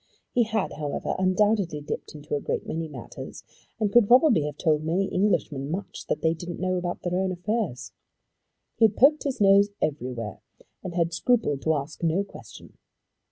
[0.33, 3.43] He had, however, undoubtedly dipped into a great many matters,
[3.79, 7.31] and could probably have told many Englishmen much that they didn't know about their own
[7.31, 7.91] affairs.
[8.77, 10.41] He had poked his nose everywhere,
[10.83, 12.79] and had scrupled to ask no question.